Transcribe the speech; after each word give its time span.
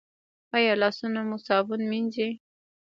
ایا 0.55 0.73
لاسونه 0.81 1.19
مو 1.27 1.37
صابون 1.47 1.81
مینځئ؟ 1.91 2.31